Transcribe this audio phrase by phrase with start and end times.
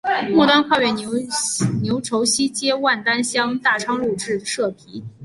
[0.31, 5.03] 末端跨越牛稠溪接万丹乡大昌路至社皮。